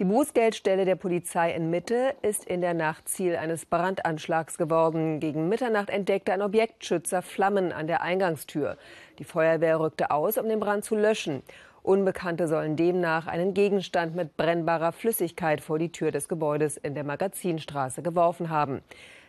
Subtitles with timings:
[0.00, 5.20] Die Bußgeldstelle der Polizei in Mitte ist in der Nacht Ziel eines Brandanschlags geworden.
[5.20, 8.78] Gegen Mitternacht entdeckte ein Objektschützer Flammen an der Eingangstür.
[9.18, 11.42] Die Feuerwehr rückte aus, um den Brand zu löschen.
[11.82, 17.04] Unbekannte sollen demnach einen Gegenstand mit brennbarer Flüssigkeit vor die Tür des Gebäudes in der
[17.04, 18.80] Magazinstraße geworfen haben.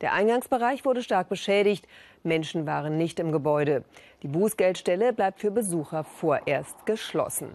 [0.00, 1.86] Der Eingangsbereich wurde stark beschädigt.
[2.22, 3.84] Menschen waren nicht im Gebäude.
[4.22, 7.54] Die Bußgeldstelle bleibt für Besucher vorerst geschlossen.